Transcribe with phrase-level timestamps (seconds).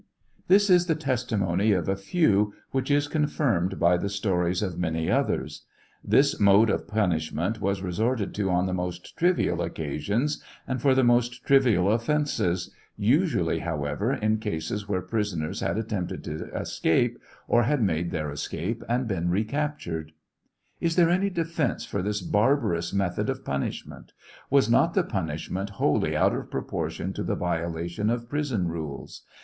[0.47, 5.11] This is the testimony of a few, which is confirmed by the stones of many
[5.11, 5.67] others.
[6.03, 11.03] This mode of punishment was resorted to on the most trivial occasions, and for the
[11.03, 17.83] most trivial offences, usually, however, in cases where prisoners had attempted to escape, or had
[17.83, 20.13] made their escape and been recaptured.
[20.81, 24.13] la there any defence for this barbarous method of punishment?
[24.49, 29.21] Was not the punishment wholly out of proportion to the violation of prison rules